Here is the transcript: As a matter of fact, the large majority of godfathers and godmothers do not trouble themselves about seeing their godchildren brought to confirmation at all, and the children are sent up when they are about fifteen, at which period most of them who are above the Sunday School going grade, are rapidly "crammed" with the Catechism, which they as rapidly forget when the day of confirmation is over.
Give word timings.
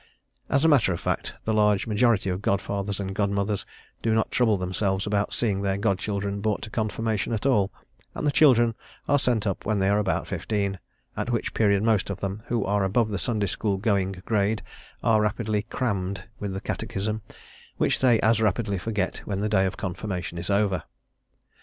As 0.49 0.65
a 0.65 0.67
matter 0.67 0.91
of 0.93 0.99
fact, 0.99 1.35
the 1.45 1.53
large 1.53 1.85
majority 1.85 2.31
of 2.31 2.41
godfathers 2.41 2.99
and 2.99 3.13
godmothers 3.13 3.67
do 4.01 4.15
not 4.15 4.31
trouble 4.31 4.57
themselves 4.57 5.05
about 5.05 5.31
seeing 5.31 5.61
their 5.61 5.77
godchildren 5.77 6.41
brought 6.41 6.63
to 6.63 6.71
confirmation 6.71 7.33
at 7.33 7.45
all, 7.45 7.71
and 8.15 8.25
the 8.25 8.31
children 8.31 8.73
are 9.07 9.19
sent 9.19 9.45
up 9.45 9.63
when 9.63 9.77
they 9.77 9.87
are 9.89 9.99
about 9.99 10.25
fifteen, 10.25 10.79
at 11.15 11.29
which 11.29 11.53
period 11.53 11.83
most 11.83 12.09
of 12.09 12.19
them 12.19 12.41
who 12.47 12.65
are 12.65 12.83
above 12.83 13.09
the 13.09 13.19
Sunday 13.19 13.45
School 13.45 13.77
going 13.77 14.23
grade, 14.25 14.63
are 15.03 15.21
rapidly 15.21 15.61
"crammed" 15.69 16.23
with 16.39 16.53
the 16.53 16.61
Catechism, 16.61 17.21
which 17.77 17.99
they 17.99 18.19
as 18.21 18.41
rapidly 18.41 18.79
forget 18.79 19.17
when 19.25 19.39
the 19.41 19.49
day 19.49 19.67
of 19.67 19.77
confirmation 19.77 20.39
is 20.39 20.49
over. 20.49 20.81